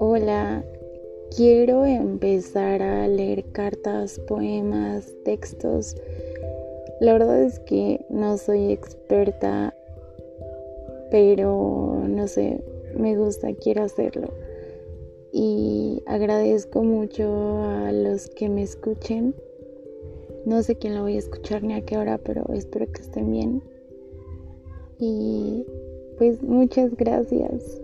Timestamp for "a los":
17.62-18.28